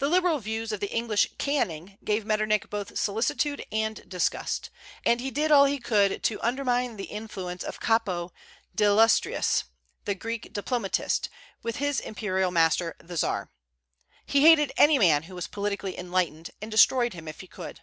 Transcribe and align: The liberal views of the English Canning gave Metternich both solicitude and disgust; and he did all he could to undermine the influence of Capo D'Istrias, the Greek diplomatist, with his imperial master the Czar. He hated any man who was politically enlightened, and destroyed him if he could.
The 0.00 0.08
liberal 0.08 0.40
views 0.40 0.72
of 0.72 0.80
the 0.80 0.90
English 0.90 1.28
Canning 1.38 1.96
gave 2.02 2.26
Metternich 2.26 2.68
both 2.70 2.98
solicitude 2.98 3.64
and 3.70 4.02
disgust; 4.08 4.68
and 5.06 5.20
he 5.20 5.30
did 5.30 5.52
all 5.52 5.64
he 5.66 5.78
could 5.78 6.24
to 6.24 6.40
undermine 6.42 6.96
the 6.96 7.04
influence 7.04 7.62
of 7.62 7.78
Capo 7.78 8.32
D'Istrias, 8.74 9.62
the 10.06 10.16
Greek 10.16 10.52
diplomatist, 10.52 11.28
with 11.62 11.76
his 11.76 12.00
imperial 12.00 12.50
master 12.50 12.96
the 12.98 13.16
Czar. 13.16 13.52
He 14.26 14.40
hated 14.40 14.72
any 14.76 14.98
man 14.98 15.22
who 15.22 15.36
was 15.36 15.46
politically 15.46 15.96
enlightened, 15.96 16.50
and 16.60 16.68
destroyed 16.68 17.12
him 17.12 17.28
if 17.28 17.38
he 17.38 17.46
could. 17.46 17.82